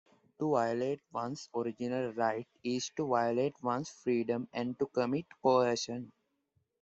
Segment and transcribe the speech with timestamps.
[0.39, 6.11] To violate one's original right is to violate one's freedom and to commit coercion.